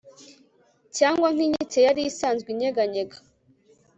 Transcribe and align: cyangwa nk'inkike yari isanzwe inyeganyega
cyangwa 0.97 1.27
nk'inkike 1.33 1.79
yari 1.87 2.01
isanzwe 2.09 2.47
inyeganyega 2.53 3.17